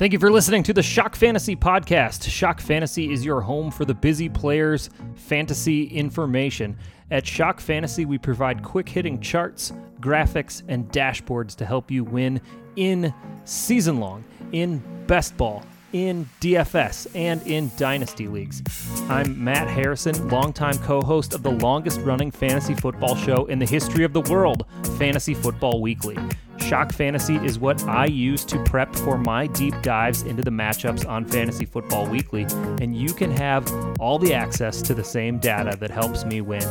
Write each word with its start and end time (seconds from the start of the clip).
Thank 0.00 0.14
you 0.14 0.18
for 0.18 0.30
listening 0.30 0.62
to 0.62 0.72
the 0.72 0.82
Shock 0.82 1.14
Fantasy 1.14 1.54
Podcast. 1.54 2.26
Shock 2.26 2.62
Fantasy 2.62 3.12
is 3.12 3.22
your 3.22 3.42
home 3.42 3.70
for 3.70 3.84
the 3.84 3.92
busy 3.92 4.30
players' 4.30 4.88
fantasy 5.14 5.84
information. 5.88 6.78
At 7.10 7.26
Shock 7.26 7.60
Fantasy, 7.60 8.06
we 8.06 8.16
provide 8.16 8.62
quick 8.62 8.88
hitting 8.88 9.20
charts, 9.20 9.74
graphics, 10.00 10.62
and 10.68 10.90
dashboards 10.90 11.54
to 11.56 11.66
help 11.66 11.90
you 11.90 12.02
win 12.02 12.40
in 12.76 13.12
season 13.44 14.00
long, 14.00 14.24
in 14.52 14.82
best 15.06 15.36
ball, 15.36 15.66
in 15.92 16.26
DFS, 16.40 17.06
and 17.14 17.46
in 17.46 17.70
dynasty 17.76 18.26
leagues. 18.26 18.62
I'm 19.10 19.44
Matt 19.44 19.68
Harrison, 19.68 20.30
longtime 20.30 20.78
co 20.78 21.02
host 21.02 21.34
of 21.34 21.42
the 21.42 21.52
longest 21.52 22.00
running 22.00 22.30
fantasy 22.30 22.74
football 22.74 23.16
show 23.16 23.44
in 23.44 23.58
the 23.58 23.66
history 23.66 24.04
of 24.04 24.14
the 24.14 24.22
world, 24.22 24.64
Fantasy 24.96 25.34
Football 25.34 25.82
Weekly. 25.82 26.16
Shock 26.70 26.92
Fantasy 26.92 27.34
is 27.38 27.58
what 27.58 27.82
I 27.88 28.04
use 28.04 28.44
to 28.44 28.62
prep 28.62 28.94
for 28.94 29.18
my 29.18 29.48
deep 29.48 29.74
dives 29.82 30.22
into 30.22 30.40
the 30.44 30.52
matchups 30.52 31.04
on 31.04 31.24
Fantasy 31.24 31.64
Football 31.64 32.06
Weekly, 32.06 32.46
and 32.80 32.96
you 32.96 33.12
can 33.12 33.32
have 33.32 33.68
all 33.98 34.20
the 34.20 34.32
access 34.32 34.80
to 34.82 34.94
the 34.94 35.02
same 35.02 35.40
data 35.40 35.76
that 35.80 35.90
helps 35.90 36.24
me 36.24 36.42
win. 36.42 36.62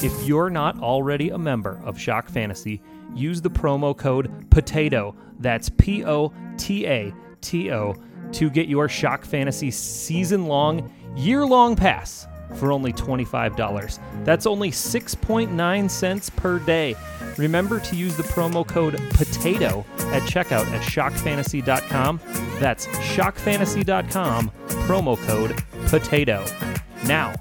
If 0.00 0.12
you're 0.22 0.50
not 0.50 0.78
already 0.80 1.30
a 1.30 1.38
member 1.38 1.80
of 1.84 1.98
Shock 1.98 2.28
Fantasy, 2.28 2.80
use 3.12 3.40
the 3.40 3.50
promo 3.50 3.96
code 3.96 4.30
POTATO, 4.50 5.16
that's 5.40 5.68
P 5.68 6.04
O 6.04 6.32
T 6.56 6.86
A 6.86 7.12
T 7.40 7.72
O, 7.72 7.96
to 8.30 8.50
get 8.50 8.68
your 8.68 8.88
Shock 8.88 9.24
Fantasy 9.24 9.72
season 9.72 10.46
long, 10.46 10.92
year 11.16 11.44
long 11.44 11.74
pass 11.74 12.28
for 12.56 12.72
only 12.72 12.92
$25. 12.92 13.98
That's 14.24 14.46
only 14.46 14.70
6.9 14.70 15.90
cents 15.90 16.30
per 16.30 16.58
day. 16.58 16.94
Remember 17.36 17.80
to 17.80 17.96
use 17.96 18.16
the 18.16 18.22
promo 18.24 18.66
code 18.66 18.94
POTATO 18.94 19.84
at 20.12 20.22
checkout 20.22 20.66
at 20.72 20.82
shockfantasy.com. 20.82 22.20
That's 22.58 22.86
shockfantasy.com, 22.86 24.50
promo 24.68 25.16
code 25.26 25.52
POTATO. 25.86 27.06
Now, 27.06 27.34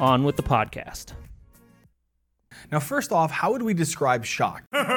on 0.00 0.24
with 0.24 0.36
the 0.36 0.42
podcast. 0.42 1.12
Now, 2.72 2.80
first 2.80 3.12
off, 3.12 3.30
how 3.30 3.52
would 3.52 3.62
we 3.62 3.74
describe 3.74 4.24
shock? 4.24 4.64
Welcome 4.72 4.88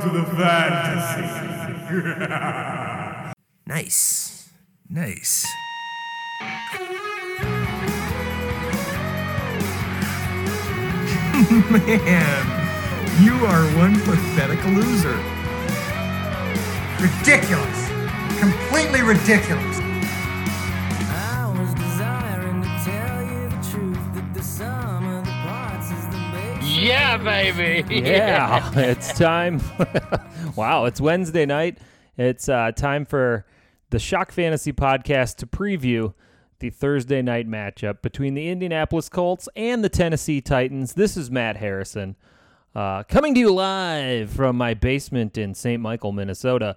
to 0.00 0.08
the 0.08 0.24
fantasy. 0.36 1.26
Nice. 3.68 4.48
Nice. 4.88 5.44
Man, 11.70 13.22
you 13.22 13.32
are 13.46 13.62
one 13.76 13.94
pathetic 14.00 14.64
loser. 14.64 15.14
Ridiculous. 17.00 17.88
Completely 18.40 19.02
ridiculous. 19.02 19.78
I 21.08 21.54
was 21.56 21.72
desiring 21.74 22.62
to 22.62 22.68
tell 22.84 23.22
you 23.22 23.48
the 23.48 23.70
truth 23.70 24.14
that 24.14 24.34
the 24.34 24.42
sum 24.42 25.06
of 25.06 25.24
the 25.24 25.30
parts 25.30 25.92
is 25.92 26.06
the 26.06 26.18
base. 26.32 26.68
Yeah, 26.68 27.16
baby. 27.16 27.94
Yeah, 27.94 28.68
it's 28.76 29.16
time. 29.16 29.60
wow, 30.56 30.86
it's 30.86 31.00
Wednesday 31.00 31.46
night. 31.46 31.78
It's 32.16 32.48
uh, 32.48 32.72
time 32.72 33.04
for 33.04 33.46
the 33.90 34.00
Shock 34.00 34.32
Fantasy 34.32 34.72
podcast 34.72 35.36
to 35.36 35.46
preview 35.46 36.12
the 36.58 36.70
Thursday 36.70 37.22
night 37.22 37.48
matchup 37.48 38.02
between 38.02 38.34
the 38.34 38.48
Indianapolis 38.48 39.08
Colts 39.08 39.48
and 39.56 39.84
the 39.84 39.88
Tennessee 39.88 40.40
Titans. 40.40 40.94
This 40.94 41.16
is 41.16 41.30
Matt 41.30 41.56
Harrison 41.56 42.16
uh, 42.76 43.02
coming 43.04 43.32
to 43.32 43.40
you 43.40 43.52
live 43.52 44.30
from 44.30 44.54
my 44.56 44.74
basement 44.74 45.38
in 45.38 45.54
St. 45.54 45.80
Michael, 45.80 46.12
Minnesota. 46.12 46.76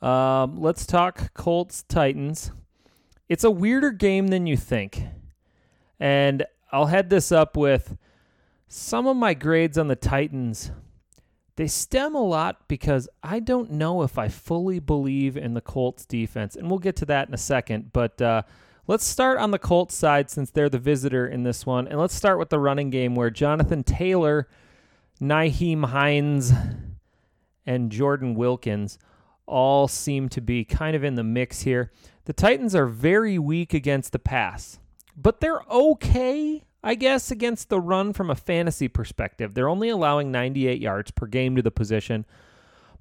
Um, 0.00 0.56
let's 0.56 0.86
talk 0.86 1.34
Colts 1.34 1.82
Titans. 1.82 2.50
It's 3.28 3.44
a 3.44 3.50
weirder 3.50 3.90
game 3.90 4.28
than 4.28 4.46
you 4.46 4.56
think. 4.56 5.02
And 6.00 6.46
I'll 6.72 6.86
head 6.86 7.10
this 7.10 7.30
up 7.30 7.58
with 7.58 7.98
some 8.68 9.06
of 9.06 9.18
my 9.18 9.34
grades 9.34 9.76
on 9.76 9.88
the 9.88 9.96
Titans. 9.96 10.70
They 11.56 11.66
stem 11.66 12.14
a 12.14 12.22
lot 12.22 12.66
because 12.66 13.06
I 13.22 13.38
don't 13.38 13.70
know 13.72 14.02
if 14.02 14.16
I 14.16 14.28
fully 14.28 14.80
believe 14.80 15.36
in 15.36 15.52
the 15.52 15.60
Colts 15.60 16.06
defense. 16.06 16.56
And 16.56 16.70
we'll 16.70 16.78
get 16.78 16.96
to 16.96 17.04
that 17.06 17.28
in 17.28 17.34
a 17.34 17.38
second. 17.38 17.92
But 17.92 18.20
uh, 18.22 18.42
let's 18.86 19.04
start 19.04 19.38
on 19.38 19.50
the 19.50 19.58
Colts 19.58 19.94
side 19.94 20.30
since 20.30 20.50
they're 20.50 20.68
the 20.68 20.78
visitor 20.78 21.26
in 21.26 21.42
this 21.42 21.64
one. 21.64 21.88
And 21.88 21.98
let's 21.98 22.14
start 22.14 22.38
with 22.38 22.50
the 22.50 22.58
running 22.58 22.90
game 22.90 23.14
where 23.14 23.30
Jonathan 23.30 23.82
Taylor, 23.82 24.48
Nyheim 25.20 25.86
Hines, 25.86 26.52
and 27.66 27.90
Jordan 27.90 28.34
Wilkins 28.34 28.98
all 29.46 29.88
seem 29.88 30.28
to 30.30 30.40
be 30.40 30.64
kind 30.64 30.96
of 30.96 31.04
in 31.04 31.14
the 31.14 31.24
mix 31.24 31.62
here. 31.62 31.92
The 32.24 32.32
Titans 32.32 32.74
are 32.74 32.86
very 32.86 33.38
weak 33.38 33.74
against 33.74 34.12
the 34.12 34.18
pass, 34.18 34.78
but 35.16 35.40
they're 35.40 35.62
okay, 35.70 36.64
I 36.82 36.94
guess, 36.94 37.30
against 37.30 37.68
the 37.68 37.80
run 37.80 38.12
from 38.12 38.30
a 38.30 38.34
fantasy 38.34 38.88
perspective. 38.88 39.54
They're 39.54 39.68
only 39.68 39.90
allowing 39.90 40.30
98 40.30 40.80
yards 40.80 41.10
per 41.10 41.26
game 41.26 41.56
to 41.56 41.62
the 41.62 41.70
position, 41.70 42.24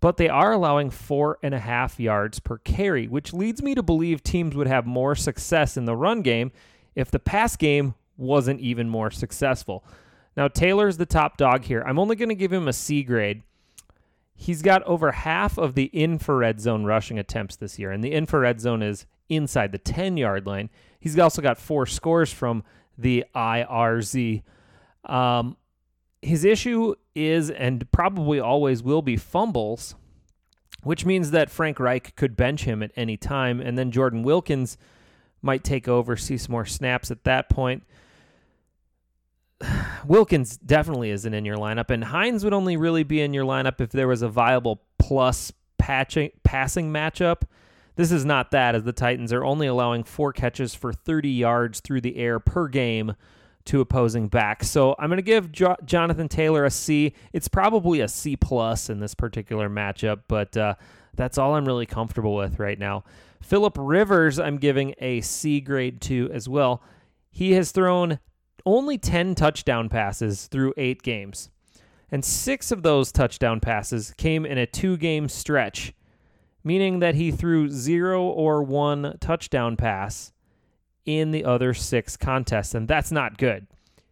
but 0.04 0.18
they 0.18 0.28
are 0.28 0.52
allowing 0.52 0.90
four 0.90 1.40
and 1.42 1.54
a 1.54 1.60
half 1.60 1.98
yards 1.98 2.38
per 2.38 2.58
carry, 2.58 3.08
which 3.08 3.32
leads 3.32 3.64
me 3.64 3.74
to 3.74 3.82
believe 3.82 4.22
teams 4.22 4.54
would 4.54 4.68
have 4.68 4.86
more 4.86 5.16
success 5.16 5.78
in 5.78 5.86
the 5.86 5.96
run 5.96 6.22
game 6.22 6.52
if 6.94 7.10
the 7.10 7.20
pass 7.20 7.56
game 7.56 7.96
wasn't 8.18 8.60
even 8.60 8.90
more 8.90 9.10
successful. 9.10 9.82
Now, 10.36 10.50
Taylor's 10.50 10.98
the 10.98 11.06
top 11.06 11.38
dog 11.38 11.64
here. 11.64 11.82
I'm 11.88 11.98
only 11.98 12.18
going 12.18 12.28
to 12.28 12.36
give 12.36 12.52
him 12.52 12.68
a 12.68 12.74
C 12.74 13.02
grade. 13.02 13.44
He's 14.36 14.62
got 14.62 14.84
over 14.84 15.14
half 15.14 15.58
of 15.58 15.74
the 15.74 15.86
inner 15.86 16.36
red 16.36 16.60
zone 16.60 16.84
rushing 16.84 17.18
attempts 17.18 17.56
this 17.56 17.80
year, 17.80 17.90
and 17.90 18.04
the 18.04 18.12
inner 18.12 18.42
red 18.42 18.60
zone 18.60 18.84
is 18.84 19.06
inside 19.30 19.72
the 19.72 19.78
10 19.78 20.18
yard 20.18 20.46
line. 20.46 20.70
He's 21.00 21.18
also 21.18 21.42
got 21.42 21.58
four 21.58 21.86
scores 21.86 22.34
from 22.34 22.66
the 22.98 23.24
IRZ. 23.34 24.44
Um, 25.06 25.56
his 26.24 26.46
issue 26.46 26.96
is, 27.16 27.50
and 27.50 27.90
probably 27.92 28.40
always 28.40 28.82
will 28.82 29.02
be, 29.02 29.18
fumbles, 29.18 29.96
which 30.84 31.06
means 31.06 31.32
that 31.32 31.50
Frank 31.50 31.80
Reich 31.80 32.16
could 32.16 32.36
bench 32.36 32.64
him 32.64 32.82
at 32.82 32.92
any 32.96 33.18
time, 33.18 33.60
and 33.60 33.78
then 33.78 33.92
Jordan 33.92 34.24
Wilkins 34.24 34.78
might 35.42 35.64
take 35.64 35.88
over, 35.88 36.16
see 36.16 36.38
some 36.38 36.54
more 36.54 36.66
snaps 36.66 37.12
at 37.12 37.24
that 37.26 37.50
point. 37.50 37.84
Wilkins 40.06 40.58
definitely 40.58 41.12
isn't 41.12 41.34
in 41.34 41.46
your 41.46 41.58
lineup, 41.58 41.90
and 41.90 42.06
Hines 42.06 42.44
would 42.44 42.54
only 42.54 42.78
really 42.78 43.04
be 43.04 43.22
in 43.22 43.34
your 43.34 43.46
lineup 43.46 43.80
if 43.82 43.92
there 43.92 44.08
was 44.08 44.22
a 44.22 44.30
viable 44.30 44.82
plus 44.98 45.52
patching, 45.78 46.32
passing 46.44 46.92
matchup. 46.92 47.44
This 47.96 48.12
is 48.12 48.26
not 48.26 48.52
that, 48.52 48.74
as 48.74 48.84
the 48.84 48.94
Titans 48.94 49.32
are 49.32 49.44
only 49.44 49.68
allowing 49.68 50.04
four 50.04 50.34
catches 50.34 50.74
for 50.74 50.94
30 50.94 51.30
yards 51.30 51.80
through 51.80 52.02
the 52.02 52.18
air 52.18 52.40
per 52.40 52.68
game 52.68 53.14
to 53.66 53.82
opposing 53.82 54.28
backs. 54.28 54.70
So 54.70 54.96
I'm 55.00 55.10
going 55.10 55.18
to 55.18 55.22
give 55.24 55.52
jo- 55.52 55.78
Jonathan 55.86 56.28
Taylor 56.28 56.66
a 56.66 56.72
C. 56.72 57.14
It's 57.32 57.48
probably 57.48 58.02
a 58.02 58.08
C 58.08 58.36
plus 58.36 58.90
in 58.90 59.00
this 59.00 59.16
particular 59.16 59.70
matchup, 59.70 60.22
but 60.28 60.56
uh, 60.58 60.76
that's 61.16 61.38
all 61.38 61.56
I'm 61.56 61.66
really 61.66 61.86
comfortable 61.86 62.36
with 62.36 62.60
right 62.60 62.78
now. 62.78 63.04
Philip 63.42 63.76
Rivers, 63.78 64.40
I'm 64.40 64.58
giving 64.58 64.96
a 65.00 65.22
C 65.22 65.60
grade 65.60 66.02
to 66.02 66.30
as 66.34 66.48
well. 66.48 66.82
He 67.30 67.54
has 67.54 67.72
thrown 67.72 68.20
only 68.66 68.98
10 68.98 69.36
touchdown 69.36 69.90
passes 69.90 70.48
through 70.48 70.74
eight 70.78 71.02
games, 71.02 71.50
and 72.12 72.24
six 72.24 72.72
of 72.72 72.84
those 72.84 73.12
touchdown 73.12 73.60
passes 73.60 74.14
came 74.18 74.46
in 74.46 74.58
a 74.58 74.66
two 74.66 74.96
game 74.98 75.28
stretch, 75.28 75.94
meaning 76.64 77.00
that 77.00 77.16
he 77.16 77.32
threw 77.32 77.70
zero 77.70 78.24
or 78.24 78.64
one 78.64 79.18
touchdown 79.20 79.76
pass 79.76 80.32
in 81.06 81.32
the 81.32 81.46
other 81.46 81.74
six 81.74 82.18
contests, 82.18 82.74
and 82.74 82.88
that's 82.88 83.12
not 83.12 83.38
good. 83.38 83.68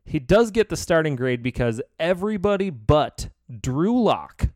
He 0.05 0.19
does 0.19 0.51
get 0.51 0.69
the 0.69 0.77
starting 0.77 1.15
grade 1.15 1.43
because 1.43 1.81
everybody 1.99 2.69
but 2.69 3.29
Drew 3.59 4.01
Lock 4.01 4.49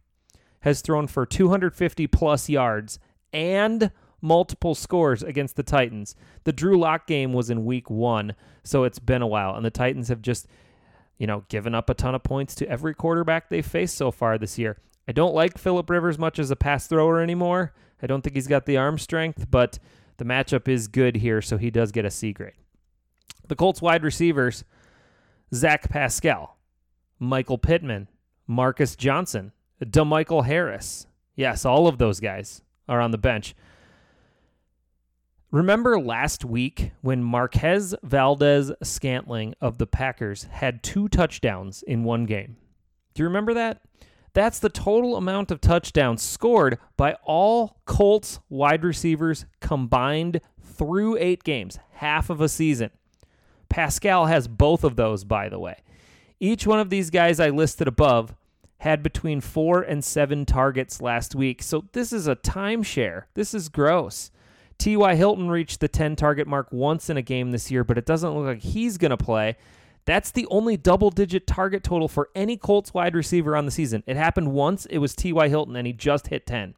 has 0.62 0.82
thrown 0.82 1.08
for 1.08 1.26
250 1.26 2.08
plus 2.08 2.50
yards 2.50 3.00
and 3.32 3.92
multiple 4.22 4.74
scores 4.74 5.22
against 5.22 5.56
the 5.56 5.64
Titans. 5.64 6.16
The 6.44 6.52
Drew 6.52 6.78
Lock 6.78 7.06
game 7.06 7.32
was 7.32 7.50
in 7.50 7.66
week 7.66 7.90
one, 7.90 8.36
so 8.64 8.84
it's 8.84 9.00
been 9.00 9.22
a 9.22 9.28
while, 9.28 9.56
and 9.56 9.64
the 9.64 9.70
Titans 9.70 10.08
have 10.08 10.22
just, 10.22 10.48
you 11.18 11.28
know, 11.28 11.44
given 11.50 11.76
up 11.76 11.90
a 11.90 11.94
ton 11.94 12.16
of 12.16 12.24
points 12.24 12.56
to 12.56 12.68
every 12.68 12.96
quarterback 12.96 13.50
they've 13.50 13.66
faced 13.66 13.96
so 13.96 14.12
far 14.12 14.38
this 14.38 14.58
year. 14.58 14.78
I 15.08 15.12
don't 15.12 15.36
like 15.36 15.58
Philip 15.58 15.90
Rivers 15.90 16.18
much 16.18 16.40
as 16.40 16.50
a 16.50 16.56
pass 16.56 16.88
thrower 16.88 17.22
anymore. 17.22 17.74
I 18.02 18.08
don't 18.08 18.24
think 18.24 18.36
he's 18.36 18.48
got 18.48 18.66
the 18.66 18.78
arm 18.78 18.98
strength, 18.98 19.50
but 19.52 19.78
the 20.18 20.26
matchup 20.26 20.68
is 20.68 20.88
good 20.88 21.18
here, 21.18 21.42
so 21.42 21.58
he 21.58 21.70
does 21.70 21.92
get 21.92 22.06
a 22.06 22.12
C 22.12 22.34
grade. 22.34 22.54
The 23.48 23.56
Colts 23.56 23.82
wide 23.82 24.04
receivers 24.04 24.64
Zach 25.54 25.90
Pascal, 25.90 26.58
Michael 27.20 27.58
Pittman, 27.58 28.08
Marcus 28.48 28.96
Johnson, 28.96 29.52
DeMichael 29.84 30.46
Harris. 30.46 31.08
Yes, 31.36 31.66
all 31.66 31.88
of 31.88 31.98
those 31.98 32.20
guys 32.20 32.62
are 32.88 33.02
on 33.02 33.12
the 33.12 33.18
bench. 33.18 33.56
Remember 35.52 36.00
last 36.00 36.44
week 36.44 36.92
when 37.02 37.24
Marquez 37.24 37.96
Valdes 38.04 38.72
Scantling 38.84 39.54
of 39.62 39.78
the 39.78 39.88
Packers 39.88 40.44
had 40.46 40.84
two 40.84 41.08
touchdowns 41.08 41.84
in 41.84 42.04
one 42.04 42.26
game? 42.26 42.58
Do 43.14 43.24
you 43.24 43.28
remember 43.28 43.54
that? 43.54 43.82
That's 44.36 44.60
the 44.60 44.68
total 44.68 45.16
amount 45.16 45.50
of 45.50 45.62
touchdowns 45.62 46.22
scored 46.22 46.78
by 46.98 47.14
all 47.24 47.78
Colts 47.86 48.42
wide 48.50 48.84
receivers 48.84 49.46
combined 49.62 50.42
through 50.62 51.16
eight 51.18 51.46
games, 51.46 51.80
half 51.94 52.30
of 52.30 52.42
a 52.42 52.50
season. 52.50 52.90
Pascal 53.70 54.26
has 54.26 54.50
both 54.50 54.84
of 54.84 54.98
those, 54.98 55.24
by 55.24 55.48
the 55.48 55.58
way. 55.58 55.78
Each 56.38 56.68
one 56.68 56.82
of 56.82 56.90
these 56.90 57.10
guys 57.10 57.40
I 57.40 57.50
listed 57.50 57.88
above 57.88 58.36
had 58.80 59.02
between 59.02 59.40
four 59.40 59.82
and 59.82 60.04
seven 60.04 60.46
targets 60.46 61.02
last 61.02 61.34
week. 61.34 61.64
So 61.64 61.86
this 61.94 62.12
is 62.12 62.28
a 62.28 62.36
timeshare. 62.36 63.24
This 63.36 63.54
is 63.54 63.70
gross. 63.70 64.32
T.Y. 64.78 65.16
Hilton 65.16 65.50
reached 65.50 65.80
the 65.80 65.88
10 65.88 66.18
target 66.18 66.46
mark 66.46 66.68
once 66.74 67.10
in 67.10 67.16
a 67.16 67.22
game 67.22 67.52
this 67.52 67.72
year, 67.72 67.86
but 67.86 67.98
it 67.98 68.06
doesn't 68.06 68.36
look 68.36 68.48
like 68.48 68.62
he's 68.62 68.98
going 68.98 69.12
to 69.12 69.18
play. 69.18 69.56
That's 70.06 70.32
the 70.32 70.48
only 70.52 70.78
double 70.78 71.10
digit 71.10 71.48
target 71.48 71.84
total 71.84 72.08
for 72.08 72.30
any 72.36 72.58
Colts 72.58 72.94
wide 72.94 73.16
receiver 73.16 73.56
on 73.56 73.66
the 73.66 73.72
season. 73.72 74.04
It 74.06 74.18
happened 74.18 74.52
once. 74.52 74.86
It 74.86 75.00
was 75.00 75.16
T.Y. 75.16 75.50
Hilton, 75.50 75.76
and 75.76 75.88
he 75.88 75.94
just 75.94 76.28
hit 76.28 76.46
10. 76.46 76.76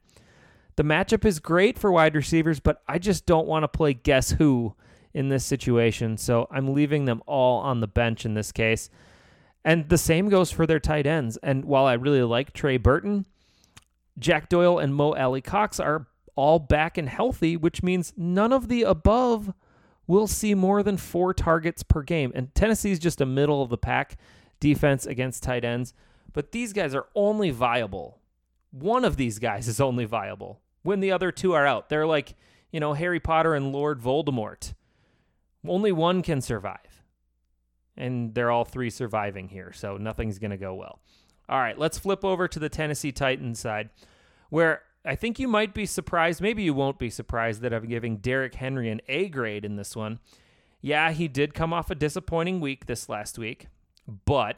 The 0.78 0.84
matchup 0.84 1.26
is 1.26 1.40
great 1.40 1.78
for 1.78 1.92
wide 1.92 2.16
receivers, 2.16 2.60
but 2.60 2.82
I 2.88 3.00
just 3.00 3.26
don't 3.26 3.48
want 3.48 3.64
to 3.64 3.68
play 3.68 3.94
guess 3.94 4.32
who 4.32 4.76
in 5.14 5.30
this 5.30 5.44
situation. 5.44 6.18
So 6.18 6.48
I'm 6.52 6.74
leaving 6.74 7.06
them 7.06 7.22
all 7.26 7.60
on 7.60 7.82
the 7.82 7.88
bench 7.88 8.26
in 8.26 8.36
this 8.36 8.52
case. 8.52 8.90
And 9.66 9.90
the 9.90 9.98
same 9.98 10.30
goes 10.30 10.52
for 10.52 10.66
their 10.66 10.80
tight 10.80 11.08
ends. 11.08 11.38
And 11.38 11.66
while 11.66 11.86
I 11.86 11.94
really 11.94 12.22
like 12.22 12.54
Trey 12.54 12.78
Burton, 12.78 13.26
Jack 14.18 14.48
Doyle 14.48 14.80
and 14.80 14.96
Mo 14.96 15.16
Alie-Cox 15.16 15.80
are 15.80 16.08
all 16.36 16.60
back 16.60 16.98
and 16.98 17.10
healthy, 17.10 17.58
which 17.58 17.84
means 17.84 18.14
none 18.16 18.54
of 18.54 18.68
the 18.68 18.84
above 18.84 19.54
will 20.08 20.28
see 20.28 20.56
more 20.56 20.82
than 20.82 20.98
four 20.98 21.34
targets 21.34 21.84
per 21.84 22.02
game. 22.02 22.32
And 22.34 22.54
Tennessee's 22.56 23.00
just 23.00 23.22
a 23.22 23.26
middle 23.26 23.62
of 23.62 23.70
the 23.70 23.78
pack 23.78 24.18
defense 24.60 25.06
against 25.06 25.44
tight 25.44 25.66
ends. 25.66 25.94
But 26.34 26.52
these 26.52 26.74
guys 26.74 26.96
are 26.96 27.08
only 27.14 27.52
viable. 27.52 28.20
One 28.72 29.06
of 29.06 29.18
these 29.18 29.40
guys 29.40 29.68
is 29.68 29.82
only 29.82 30.06
viable 30.06 30.62
when 30.84 31.00
the 31.00 31.12
other 31.12 31.32
two 31.32 31.54
are 31.54 31.66
out. 31.66 31.90
They're 31.90 32.08
like, 32.08 32.36
you 32.72 32.80
know, 32.80 32.94
Harry 32.94 33.20
Potter 33.20 33.54
and 33.54 33.72
Lord 33.72 34.00
Voldemort. 34.00 34.74
Only 35.68 35.92
one 35.92 36.22
can 36.22 36.42
survive. 36.42 37.04
And 37.96 38.34
they're 38.36 38.52
all 38.52 38.66
three 38.66 38.90
surviving 38.90 39.50
here, 39.50 39.74
so 39.74 39.98
nothing's 39.98 40.38
going 40.38 40.52
to 40.52 40.58
go 40.58 40.76
well. 40.76 41.00
All 41.50 41.60
right, 41.60 41.78
let's 41.78 41.98
flip 41.98 42.24
over 42.24 42.48
to 42.48 42.60
the 42.60 42.70
Tennessee 42.70 43.12
Titans 43.12 43.60
side, 43.60 43.90
where 44.50 44.84
I 45.08 45.16
think 45.16 45.40
you 45.40 45.48
might 45.48 45.74
be 45.74 45.86
surprised. 45.86 46.42
Maybe 46.42 46.64
you 46.64 46.74
won't 46.74 47.00
be 47.00 47.10
surprised 47.10 47.62
that 47.62 47.74
I'm 47.74 47.88
giving 47.88 48.18
Derrick 48.18 48.56
Henry 48.56 48.90
an 48.90 49.00
A 49.08 49.30
grade 49.30 49.64
in 49.64 49.78
this 49.78 49.96
one. 49.96 50.20
Yeah, 50.82 51.12
he 51.12 51.28
did 51.28 51.54
come 51.54 51.72
off 51.72 51.90
a 51.90 51.96
disappointing 51.96 52.60
week 52.60 52.86
this 52.86 53.08
last 53.08 53.40
week, 53.40 53.68
but, 54.26 54.58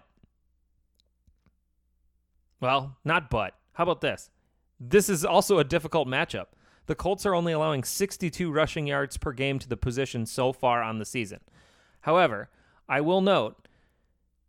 well, 2.59 2.97
not 3.05 3.29
but. 3.29 3.53
How 3.73 3.83
about 3.83 4.01
this? 4.01 4.29
This 4.79 5.07
is 5.07 5.23
also 5.23 5.59
a 5.59 5.63
difficult 5.63 6.07
matchup. 6.07 6.47
The 6.87 6.95
Colts 6.95 7.25
are 7.25 7.35
only 7.35 7.53
allowing 7.53 7.83
62 7.83 8.51
rushing 8.51 8.87
yards 8.87 9.17
per 9.17 9.31
game 9.31 9.59
to 9.59 9.69
the 9.69 9.77
position 9.77 10.25
so 10.25 10.51
far 10.51 10.81
on 10.81 10.97
the 10.97 11.05
season. 11.05 11.41
However, 12.01 12.49
I 12.87 13.01
will 13.01 13.21
note 13.21 13.67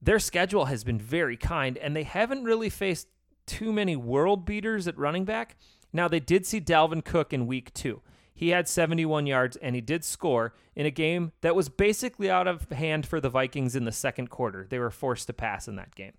their 0.00 0.18
schedule 0.18 0.64
has 0.64 0.82
been 0.82 0.98
very 0.98 1.36
kind 1.36 1.76
and 1.76 1.94
they 1.94 2.04
haven't 2.04 2.44
really 2.44 2.70
faced 2.70 3.08
too 3.44 3.72
many 3.72 3.96
world 3.96 4.46
beaters 4.46 4.88
at 4.88 4.96
running 4.96 5.24
back. 5.24 5.56
Now, 5.92 6.08
they 6.08 6.20
did 6.20 6.46
see 6.46 6.60
Dalvin 6.60 7.04
Cook 7.04 7.32
in 7.32 7.46
week 7.46 7.72
two. 7.74 8.02
He 8.32 8.50
had 8.50 8.68
71 8.68 9.26
yards 9.26 9.56
and 9.58 9.74
he 9.74 9.80
did 9.82 10.02
score 10.04 10.54
in 10.74 10.86
a 10.86 10.90
game 10.90 11.32
that 11.42 11.54
was 11.54 11.68
basically 11.68 12.30
out 12.30 12.48
of 12.48 12.70
hand 12.70 13.04
for 13.06 13.20
the 13.20 13.28
Vikings 13.28 13.76
in 13.76 13.84
the 13.84 13.92
second 13.92 14.30
quarter. 14.30 14.66
They 14.70 14.78
were 14.78 14.90
forced 14.90 15.26
to 15.26 15.32
pass 15.34 15.68
in 15.68 15.76
that 15.76 15.94
game. 15.94 16.12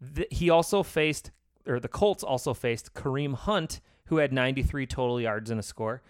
The, 0.00 0.26
he 0.30 0.50
also 0.50 0.82
faced, 0.82 1.30
or 1.66 1.80
the 1.80 1.88
Colts 1.88 2.22
also 2.22 2.52
faced 2.52 2.92
Kareem 2.92 3.34
Hunt, 3.34 3.80
who 4.06 4.18
had 4.18 4.30
93 4.32 4.86
total 4.86 5.18
yards 5.20 5.50
and 5.50 5.58
a 5.58 5.62
score. 5.62 6.02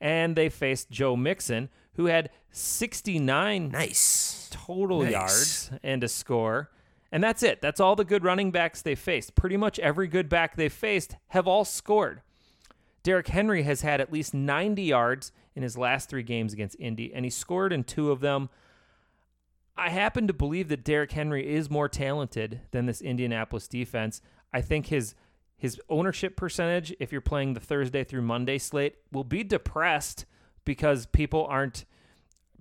And 0.00 0.36
they 0.36 0.48
faced 0.48 0.90
Joe 0.90 1.16
Mixon, 1.16 1.68
who 1.94 2.06
had 2.06 2.30
69 2.52 3.70
Nice. 3.70 4.48
total 4.52 5.02
Nice. 5.02 5.10
yards 5.12 5.70
and 5.82 6.04
a 6.04 6.08
score. 6.08 6.70
And 7.12 7.22
that's 7.22 7.42
it. 7.42 7.60
That's 7.60 7.78
all 7.78 7.94
the 7.94 8.06
good 8.06 8.24
running 8.24 8.50
backs 8.50 8.80
they 8.80 8.94
faced. 8.94 9.34
Pretty 9.34 9.58
much 9.58 9.78
every 9.78 10.08
good 10.08 10.30
back 10.30 10.56
they 10.56 10.70
faced 10.70 11.16
have 11.28 11.46
all 11.46 11.66
scored. 11.66 12.22
Derrick 13.02 13.28
Henry 13.28 13.64
has 13.64 13.82
had 13.82 14.00
at 14.00 14.12
least 14.12 14.32
90 14.32 14.82
yards 14.82 15.30
in 15.54 15.62
his 15.62 15.76
last 15.76 16.08
three 16.08 16.22
games 16.22 16.54
against 16.54 16.80
Indy, 16.80 17.12
and 17.12 17.26
he 17.26 17.30
scored 17.30 17.72
in 17.72 17.84
two 17.84 18.10
of 18.10 18.20
them. 18.20 18.48
I 19.76 19.90
happen 19.90 20.26
to 20.26 20.32
believe 20.32 20.68
that 20.68 20.84
Derrick 20.84 21.12
Henry 21.12 21.54
is 21.54 21.68
more 21.68 21.88
talented 21.88 22.60
than 22.70 22.86
this 22.86 23.02
Indianapolis 23.02 23.68
defense. 23.68 24.22
I 24.52 24.62
think 24.62 24.86
his 24.86 25.14
his 25.56 25.80
ownership 25.88 26.34
percentage, 26.34 26.92
if 26.98 27.12
you're 27.12 27.20
playing 27.20 27.54
the 27.54 27.60
Thursday 27.60 28.02
through 28.02 28.22
Monday 28.22 28.58
slate, 28.58 28.96
will 29.12 29.22
be 29.22 29.44
depressed 29.44 30.26
because 30.64 31.06
people 31.06 31.46
aren't 31.46 31.84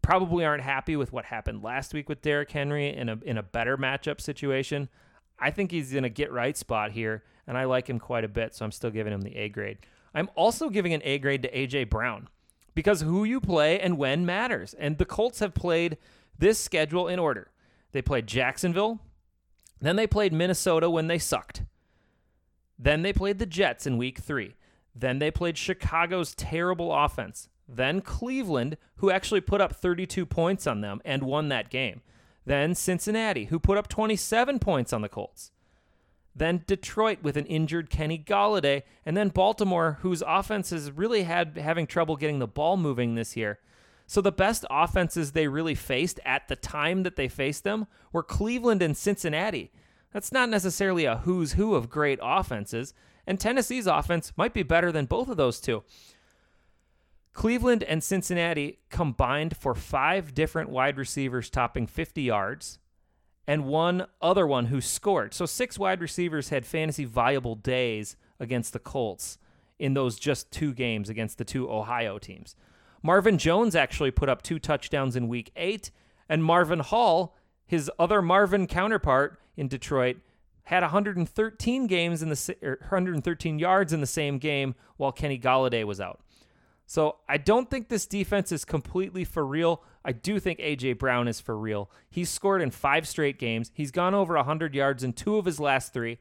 probably 0.02 0.46
aren't 0.46 0.64
happy 0.64 0.96
with 0.96 1.14
what 1.14 1.26
happened 1.26 1.64
last 1.64 1.94
week 1.94 2.10
with 2.10 2.22
Derrick 2.22 2.52
Henry 2.52 2.96
in 2.96 3.10
a 3.10 3.18
in 3.24 3.38
a 3.38 3.44
better 3.44 3.78
matchup 3.78 4.22
situation. 4.22 4.90
I 5.40 5.52
think 5.52 5.72
he's 5.72 5.94
in 5.94 6.06
a 6.06 6.10
get 6.10 6.32
right 6.32 6.56
spot 6.56 6.92
here, 6.92 7.24
and 7.48 7.58
I 7.58 7.66
like 7.66 7.90
him 7.90 8.00
quite 8.00 8.24
a 8.24 8.30
bit, 8.30 8.54
so 8.54 8.64
I'm 8.64 8.72
still 8.72 8.92
giving 8.92 9.14
him 9.14 9.22
the 9.22 9.36
A 9.36 9.50
grade. 9.50 9.80
I'm 10.14 10.30
also 10.36 10.70
giving 10.70 10.94
an 10.94 11.02
A 11.04 11.18
grade 11.20 11.44
to 11.44 11.52
AJ 11.52 11.90
Brown 11.90 12.28
because 12.76 13.02
who 13.02 13.24
you 13.24 13.40
play 13.40 13.80
and 13.80 13.98
when 13.98 14.26
matters. 14.26 14.74
And 14.74 14.98
the 14.98 15.06
Colts 15.06 15.40
have 15.40 15.54
played 15.54 15.98
this 16.38 16.60
schedule 16.60 17.08
in 17.08 17.20
order. 17.20 17.52
They 17.92 18.02
played 18.02 18.28
Jacksonville, 18.28 19.00
then 19.82 19.96
they 19.96 20.08
played 20.08 20.32
Minnesota 20.32 20.90
when 20.90 21.08
they 21.08 21.18
sucked. 21.18 21.64
Then 22.78 23.02
they 23.02 23.14
played 23.14 23.40
the 23.40 23.46
Jets 23.46 23.86
in 23.86 23.98
week 23.98 24.20
three. 24.20 24.56
Then 24.96 25.20
they 25.20 25.32
played 25.32 25.58
Chicago's 25.58 26.36
terrible 26.36 26.94
offense. 26.94 27.50
Then 27.74 28.02
Cleveland, 28.02 28.78
who 28.98 29.10
actually 29.12 29.42
put 29.42 29.62
up 29.62 29.76
32 29.76 30.26
points 30.26 30.68
on 30.68 30.82
them 30.82 31.02
and 31.06 31.24
won 31.24 31.50
that 31.50 31.70
game. 31.70 32.02
Then 32.46 32.76
Cincinnati, 32.76 33.46
who 33.46 33.60
put 33.60 33.78
up 33.78 33.88
27 33.88 34.60
points 34.60 34.92
on 34.92 35.02
the 35.02 35.10
Colts. 35.10 35.52
Then 36.36 36.64
Detroit 36.66 37.20
with 37.22 37.38
an 37.38 37.46
injured 37.46 37.90
Kenny 37.90 38.18
Golladay, 38.18 38.84
and 39.06 39.16
then 39.16 39.30
Baltimore, 39.30 40.00
whose 40.02 40.24
offense 40.26 40.70
has 40.70 40.92
really 40.92 41.24
had 41.24 41.58
having 41.58 41.88
trouble 41.88 42.16
getting 42.16 42.40
the 42.40 42.48
ball 42.48 42.78
moving 42.78 43.16
this 43.16 43.36
year. 43.36 43.60
So 44.08 44.22
the 44.22 44.32
best 44.32 44.66
offenses 44.70 45.32
they 45.32 45.48
really 45.48 45.76
faced 45.76 46.20
at 46.26 46.48
the 46.48 46.56
time 46.56 47.04
that 47.04 47.16
they 47.16 47.28
faced 47.28 47.64
them 47.64 47.88
were 48.12 48.24
Cleveland 48.24 48.82
and 48.82 48.96
Cincinnati. 48.96 49.72
That's 50.12 50.32
not 50.32 50.50
necessarily 50.50 51.06
a 51.06 51.18
who's 51.18 51.54
who 51.54 51.76
of 51.76 51.90
great 51.90 52.20
offenses, 52.22 52.94
and 53.26 53.40
Tennessee's 53.40 53.88
offense 53.88 54.34
might 54.36 54.54
be 54.54 54.64
better 54.64 54.92
than 54.92 55.06
both 55.06 55.30
of 55.30 55.38
those 55.38 55.60
two. 55.62 55.84
Cleveland 57.34 57.84
and 57.84 58.04
Cincinnati 58.04 58.80
combined 58.90 59.56
for 59.56 59.74
five 59.74 60.34
different 60.34 60.70
wide 60.70 60.98
receivers 60.98 61.50
topping 61.50 61.88
50 61.88 62.22
yards 62.22 62.80
and 63.48 63.66
one 63.66 64.06
other 64.22 64.46
one 64.46 64.68
who 64.68 64.82
scored. 64.82 65.34
So 65.34 65.46
six 65.46 65.80
wide 65.80 66.02
receivers 66.02 66.50
had 66.50 66.66
fantasy 66.66 67.06
viable 67.06 67.56
days 67.56 68.16
against 68.40 68.74
the 68.74 68.80
Colts 68.80 69.38
in 69.80 69.94
those 69.94 70.20
just 70.20 70.52
two 70.52 70.74
games 70.74 71.10
against 71.10 71.38
the 71.38 71.46
two 71.46 71.70
Ohio 71.70 72.20
teams. 72.20 72.56
Marvin 73.02 73.38
Jones 73.38 73.76
actually 73.76 74.12
put 74.12 74.30
up 74.30 74.42
two 74.42 74.60
touchdowns 74.60 75.16
in 75.16 75.28
week 75.28 75.52
eight, 75.56 75.90
and 76.30 76.44
Marvin 76.44 76.80
Hall, 76.80 77.36
his 77.66 77.90
other 77.98 78.22
Marvin 78.22 78.68
counterpart 78.68 79.40
in 79.58 79.68
Detroit, 79.68 80.18
had 80.64 80.84
113 80.84 81.88
games 81.88 82.22
in 82.22 82.30
the 82.30 82.56
113 82.62 83.60
yards 83.60 83.92
in 83.92 84.02
the 84.02 84.08
same 84.08 84.38
game 84.38 84.76
while 84.98 85.12
Kenny 85.12 85.40
Golladay 85.40 85.84
was 85.84 86.00
out. 86.00 86.22
So 86.92 87.20
I 87.30 87.38
don't 87.38 87.70
think 87.70 87.88
this 87.88 88.06
defense 88.06 88.52
is 88.52 88.66
completely 88.66 89.24
for 89.24 89.46
real. 89.46 89.82
I 90.04 90.12
do 90.12 90.42
think 90.42 90.60
AJ 90.60 91.00
Brown 91.00 91.30
is 91.30 91.40
for 91.40 91.58
real. 91.58 91.90
He's 92.10 92.30
scored 92.30 92.62
in 92.62 92.70
five 92.70 93.08
straight 93.08 93.40
games. 93.40 93.72
He's 93.74 93.92
gone 93.92 94.14
over 94.14 94.36
100 94.36 94.76
yards 94.76 95.02
in 95.02 95.14
two 95.14 95.38
of 95.38 95.46
his 95.46 95.58
last 95.58 95.94
three. 95.94 96.18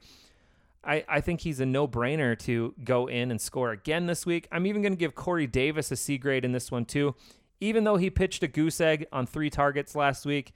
I, 0.85 1.05
I 1.09 1.23
think 1.23 1.41
he's 1.41 1.59
a 1.59 1.67
no 1.67 1.89
brainer 1.89 2.39
to 2.43 2.73
go 2.85 3.09
in 3.09 3.33
and 3.33 3.41
score 3.41 3.73
again 3.73 4.07
this 4.07 4.25
week. 4.25 4.47
I'm 4.53 4.65
even 4.65 4.81
going 4.81 4.93
to 4.93 4.97
give 4.97 5.17
Corey 5.17 5.49
Davis 5.49 5.91
a 5.91 5.97
C 5.97 6.19
grade 6.19 6.45
in 6.45 6.53
this 6.53 6.71
one, 6.71 6.85
too. 6.85 7.17
Even 7.61 7.83
though 7.83 7.97
he 7.97 8.09
pitched 8.09 8.45
a 8.45 8.47
goose 8.47 8.81
egg 8.81 9.09
on 9.11 9.27
three 9.27 9.51
targets 9.51 9.97
last 9.97 10.25
week, 10.25 10.55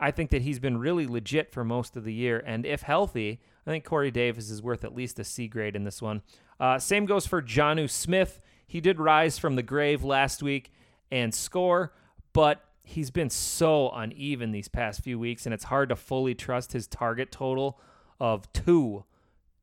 I 0.00 0.10
think 0.10 0.30
that 0.30 0.42
he's 0.42 0.58
been 0.58 0.78
really 0.78 1.06
legit 1.06 1.52
for 1.52 1.62
most 1.62 1.96
of 1.96 2.02
the 2.02 2.12
year. 2.12 2.42
And 2.44 2.66
if 2.66 2.82
healthy, 2.82 3.38
I 3.64 3.70
think 3.70 3.84
Corey 3.84 4.10
Davis 4.10 4.50
is 4.50 4.60
worth 4.60 4.82
at 4.82 4.96
least 4.96 5.20
a 5.20 5.24
C 5.24 5.46
grade 5.46 5.76
in 5.76 5.84
this 5.84 6.02
one. 6.02 6.22
Uh, 6.58 6.80
same 6.80 7.06
goes 7.06 7.28
for 7.28 7.40
Jonnu 7.40 7.88
Smith. 7.88 8.40
He 8.66 8.80
did 8.80 8.98
rise 8.98 9.38
from 9.38 9.56
the 9.56 9.62
grave 9.62 10.02
last 10.02 10.42
week 10.42 10.72
and 11.10 11.32
score, 11.32 11.92
but 12.32 12.62
he's 12.82 13.10
been 13.10 13.30
so 13.30 13.90
uneven 13.90 14.52
these 14.52 14.68
past 14.68 15.02
few 15.02 15.18
weeks, 15.18 15.46
and 15.46 15.54
it's 15.54 15.64
hard 15.64 15.88
to 15.88 15.96
fully 15.96 16.34
trust 16.34 16.72
his 16.72 16.86
target 16.86 17.30
total 17.30 17.80
of 18.18 18.50
two, 18.52 19.04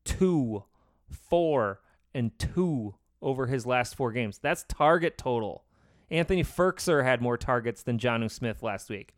two, 0.04 0.64
four, 1.08 1.80
and 2.14 2.38
two 2.38 2.94
over 3.20 3.46
his 3.46 3.66
last 3.66 3.96
four 3.96 4.12
games. 4.12 4.38
That's 4.38 4.64
target 4.68 5.18
total. 5.18 5.64
Anthony 6.10 6.44
Firkser 6.44 7.02
had 7.02 7.22
more 7.22 7.38
targets 7.38 7.82
than 7.82 7.98
Jonnu 7.98 8.30
Smith 8.30 8.62
last 8.62 8.90
week. 8.90 9.14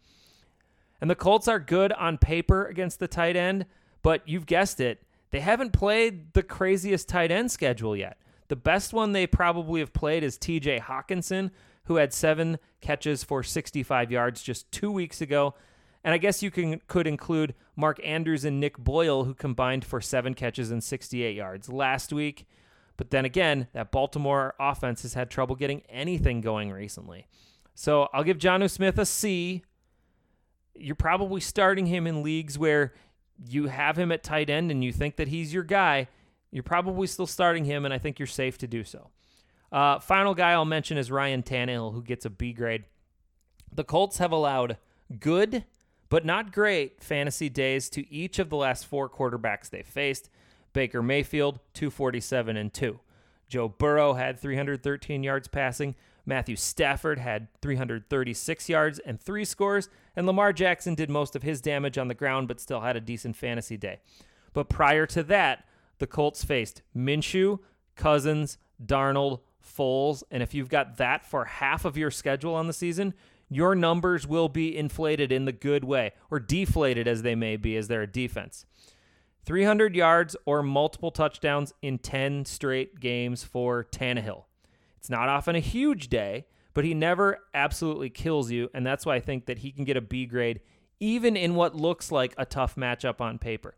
And 1.00 1.10
the 1.10 1.14
Colts 1.14 1.48
are 1.48 1.58
good 1.58 1.92
on 1.92 2.16
paper 2.16 2.64
against 2.66 3.00
the 3.00 3.08
tight 3.08 3.36
end, 3.36 3.66
but 4.02 4.26
you've 4.26 4.46
guessed 4.46 4.80
it. 4.80 5.02
They 5.30 5.40
haven't 5.40 5.72
played 5.72 6.32
the 6.32 6.42
craziest 6.42 7.08
tight 7.08 7.30
end 7.30 7.50
schedule 7.50 7.96
yet. 7.96 8.18
The 8.48 8.56
best 8.56 8.92
one 8.92 9.12
they 9.12 9.26
probably 9.26 9.80
have 9.80 9.92
played 9.92 10.22
is 10.22 10.38
TJ 10.38 10.82
Hockenson, 10.82 11.50
who 11.84 11.96
had 11.96 12.12
seven 12.12 12.58
catches 12.80 13.24
for 13.24 13.42
65 13.42 14.10
yards 14.10 14.42
just 14.42 14.70
two 14.70 14.90
weeks 14.90 15.20
ago. 15.20 15.54
And 16.04 16.14
I 16.14 16.18
guess 16.18 16.42
you 16.42 16.52
can 16.52 16.80
could 16.86 17.06
include 17.06 17.54
Mark 17.74 18.00
Andrews 18.04 18.44
and 18.44 18.60
Nick 18.60 18.78
Boyle, 18.78 19.24
who 19.24 19.34
combined 19.34 19.84
for 19.84 20.00
seven 20.00 20.34
catches 20.34 20.70
and 20.70 20.82
68 20.82 21.34
yards 21.34 21.68
last 21.68 22.12
week. 22.12 22.46
But 22.96 23.10
then 23.10 23.24
again, 23.24 23.68
that 23.72 23.90
Baltimore 23.90 24.54
offense 24.58 25.02
has 25.02 25.14
had 25.14 25.30
trouble 25.30 25.56
getting 25.56 25.82
anything 25.88 26.40
going 26.40 26.70
recently. 26.72 27.26
So 27.74 28.08
I'll 28.14 28.24
give 28.24 28.38
Jonnu 28.38 28.70
Smith 28.70 28.98
a 28.98 29.04
C. 29.04 29.62
You're 30.74 30.94
probably 30.94 31.40
starting 31.40 31.86
him 31.86 32.06
in 32.06 32.22
leagues 32.22 32.58
where 32.58 32.94
you 33.44 33.66
have 33.66 33.98
him 33.98 34.12
at 34.12 34.22
tight 34.22 34.48
end 34.48 34.70
and 34.70 34.82
you 34.82 34.92
think 34.92 35.16
that 35.16 35.28
he's 35.28 35.52
your 35.52 35.62
guy. 35.62 36.08
You're 36.56 36.62
probably 36.62 37.06
still 37.06 37.26
starting 37.26 37.66
him, 37.66 37.84
and 37.84 37.92
I 37.92 37.98
think 37.98 38.18
you're 38.18 38.26
safe 38.26 38.56
to 38.56 38.66
do 38.66 38.82
so. 38.82 39.10
Uh, 39.70 39.98
final 39.98 40.34
guy 40.34 40.52
I'll 40.52 40.64
mention 40.64 40.96
is 40.96 41.10
Ryan 41.10 41.42
Tannehill, 41.42 41.92
who 41.92 42.02
gets 42.02 42.24
a 42.24 42.30
B 42.30 42.54
grade. 42.54 42.84
The 43.70 43.84
Colts 43.84 44.16
have 44.16 44.32
allowed 44.32 44.78
good, 45.20 45.66
but 46.08 46.24
not 46.24 46.54
great 46.54 47.02
fantasy 47.02 47.50
days 47.50 47.90
to 47.90 48.10
each 48.10 48.38
of 48.38 48.48
the 48.48 48.56
last 48.56 48.86
four 48.86 49.10
quarterbacks 49.10 49.68
they 49.68 49.82
faced. 49.82 50.30
Baker 50.72 51.02
Mayfield, 51.02 51.60
247 51.74 52.56
and 52.56 52.72
2. 52.72 53.00
Joe 53.50 53.68
Burrow 53.68 54.14
had 54.14 54.40
313 54.40 55.22
yards 55.22 55.48
passing. 55.48 55.94
Matthew 56.24 56.56
Stafford 56.56 57.18
had 57.18 57.48
336 57.60 58.68
yards 58.70 58.98
and 59.00 59.20
three 59.20 59.44
scores. 59.44 59.90
And 60.16 60.26
Lamar 60.26 60.54
Jackson 60.54 60.94
did 60.94 61.10
most 61.10 61.36
of 61.36 61.42
his 61.42 61.60
damage 61.60 61.98
on 61.98 62.08
the 62.08 62.14
ground, 62.14 62.48
but 62.48 62.62
still 62.62 62.80
had 62.80 62.96
a 62.96 63.00
decent 63.02 63.36
fantasy 63.36 63.76
day. 63.76 64.00
But 64.54 64.70
prior 64.70 65.04
to 65.08 65.22
that, 65.24 65.66
the 65.98 66.06
Colts 66.06 66.44
faced 66.44 66.82
Minshew, 66.96 67.58
Cousins, 67.94 68.58
Darnold, 68.84 69.40
Foles. 69.64 70.22
And 70.30 70.42
if 70.42 70.54
you've 70.54 70.68
got 70.68 70.96
that 70.98 71.24
for 71.24 71.44
half 71.44 71.84
of 71.84 71.96
your 71.96 72.10
schedule 72.10 72.54
on 72.54 72.66
the 72.66 72.72
season, 72.72 73.14
your 73.48 73.74
numbers 73.74 74.26
will 74.26 74.48
be 74.48 74.76
inflated 74.76 75.30
in 75.30 75.44
the 75.44 75.52
good 75.52 75.84
way, 75.84 76.12
or 76.30 76.40
deflated 76.40 77.06
as 77.06 77.22
they 77.22 77.34
may 77.34 77.56
be, 77.56 77.76
as 77.76 77.88
they're 77.88 78.02
a 78.02 78.06
defense. 78.06 78.66
300 79.44 79.94
yards 79.94 80.34
or 80.44 80.62
multiple 80.62 81.12
touchdowns 81.12 81.72
in 81.80 81.98
10 81.98 82.44
straight 82.44 82.98
games 82.98 83.44
for 83.44 83.84
Tannehill. 83.84 84.44
It's 84.96 85.08
not 85.08 85.28
often 85.28 85.54
a 85.54 85.60
huge 85.60 86.08
day, 86.08 86.46
but 86.74 86.84
he 86.84 86.92
never 86.92 87.38
absolutely 87.54 88.10
kills 88.10 88.50
you, 88.50 88.68
and 88.74 88.84
that's 88.84 89.06
why 89.06 89.14
I 89.14 89.20
think 89.20 89.46
that 89.46 89.58
he 89.58 89.70
can 89.70 89.84
get 89.84 89.96
a 89.96 90.00
B 90.00 90.26
grade 90.26 90.60
even 90.98 91.36
in 91.36 91.54
what 91.54 91.76
looks 91.76 92.10
like 92.10 92.34
a 92.36 92.44
tough 92.44 92.74
matchup 92.74 93.20
on 93.20 93.38
paper. 93.38 93.74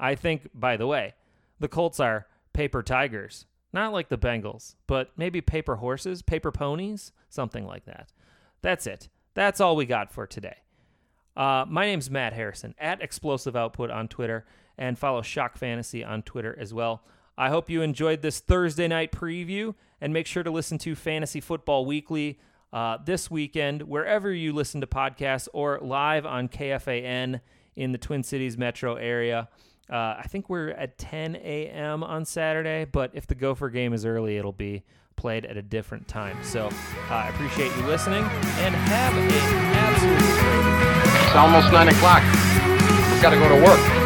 I 0.00 0.14
think, 0.14 0.48
by 0.54 0.76
the 0.76 0.86
way, 0.86 1.14
the 1.62 1.68
Colts 1.68 2.00
are 2.00 2.26
paper 2.52 2.82
tigers, 2.82 3.46
not 3.72 3.92
like 3.92 4.08
the 4.08 4.18
Bengals, 4.18 4.74
but 4.86 5.12
maybe 5.16 5.40
paper 5.40 5.76
horses, 5.76 6.20
paper 6.20 6.50
ponies, 6.50 7.12
something 7.30 7.64
like 7.64 7.84
that. 7.86 8.12
That's 8.60 8.86
it. 8.86 9.08
That's 9.34 9.60
all 9.60 9.76
we 9.76 9.86
got 9.86 10.12
for 10.12 10.26
today. 10.26 10.56
Uh, 11.36 11.64
my 11.66 11.86
name's 11.86 12.10
Matt 12.10 12.32
Harrison 12.34 12.74
at 12.78 13.00
Explosive 13.00 13.56
Output 13.56 13.90
on 13.90 14.08
Twitter 14.08 14.44
and 14.76 14.98
follow 14.98 15.22
Shock 15.22 15.56
Fantasy 15.56 16.04
on 16.04 16.22
Twitter 16.22 16.54
as 16.58 16.74
well. 16.74 17.04
I 17.38 17.48
hope 17.48 17.70
you 17.70 17.80
enjoyed 17.80 18.20
this 18.20 18.40
Thursday 18.40 18.88
night 18.88 19.12
preview 19.12 19.74
and 20.00 20.12
make 20.12 20.26
sure 20.26 20.42
to 20.42 20.50
listen 20.50 20.78
to 20.78 20.94
Fantasy 20.94 21.40
Football 21.40 21.86
Weekly 21.86 22.40
uh, 22.72 22.98
this 23.04 23.30
weekend, 23.30 23.82
wherever 23.82 24.32
you 24.32 24.52
listen 24.52 24.80
to 24.80 24.86
podcasts 24.86 25.48
or 25.52 25.78
live 25.80 26.26
on 26.26 26.48
KFAN 26.48 27.40
in 27.76 27.92
the 27.92 27.98
Twin 27.98 28.24
Cities 28.24 28.58
metro 28.58 28.96
area. 28.96 29.48
Uh, 29.90 30.16
I 30.18 30.24
think 30.28 30.48
we're 30.48 30.70
at 30.70 30.96
10 30.98 31.36
a.m. 31.36 32.02
on 32.02 32.24
Saturday, 32.24 32.84
but 32.84 33.10
if 33.14 33.26
the 33.26 33.34
Gopher 33.34 33.68
game 33.68 33.92
is 33.92 34.06
early, 34.06 34.36
it'll 34.38 34.52
be 34.52 34.84
played 35.16 35.44
at 35.44 35.56
a 35.56 35.62
different 35.62 36.08
time. 36.08 36.42
So 36.42 36.66
uh, 36.66 37.14
I 37.14 37.28
appreciate 37.28 37.74
you 37.76 37.82
listening 37.86 38.24
and 38.24 38.74
have 38.74 39.14
an 39.16 39.30
absolutely 39.74 41.26
It's 41.26 41.36
almost 41.36 41.72
9 41.72 41.88
o'clock. 41.88 42.22
We've 43.12 43.22
got 43.22 43.30
to 43.30 43.36
go 43.36 43.48
to 43.48 43.64
work. 43.64 44.01